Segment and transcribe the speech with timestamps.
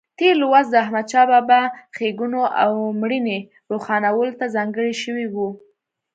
[0.19, 1.61] تېر لوست د احمدشاه بابا
[1.95, 3.39] ښېګڼو او مړینې
[3.71, 5.35] روښانولو ته ځانګړی شوی و.